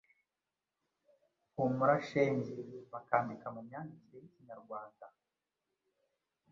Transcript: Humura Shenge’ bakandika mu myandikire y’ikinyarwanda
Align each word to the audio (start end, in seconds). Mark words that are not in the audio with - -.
Humura 1.55 1.95
Shenge’ 2.07 2.57
bakandika 2.91 3.45
mu 3.55 3.61
myandikire 3.67 4.17
y’ikinyarwanda 4.21 5.05